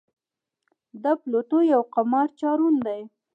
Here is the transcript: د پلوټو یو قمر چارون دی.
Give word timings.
د 1.03 1.05
پلوټو 1.21 1.59
یو 1.73 1.81
قمر 1.93 2.27
چارون 2.39 2.75
دی. 2.85 3.01